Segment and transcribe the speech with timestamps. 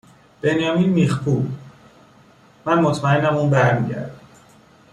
[0.41, 1.47] بنیامین میخکوب:
[2.65, 4.11] من مطمئنم اون بر میگرده